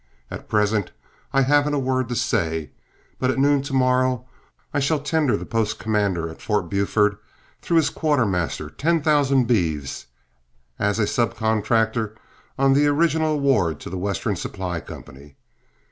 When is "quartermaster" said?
7.91-8.71